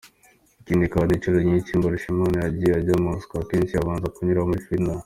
Ikindi 0.61 0.85
kandi 0.93 1.11
inshuro 1.13 1.37
nyishi 1.47 1.79
Mbarushimana 1.79 2.37
yagiye 2.45 2.73
ajya 2.79 2.95
Moscou 3.05 3.41
akenshi 3.43 3.73
yabanza 3.75 4.13
kunyura 4.15 4.47
muri 4.49 4.65
Finland. 4.67 4.99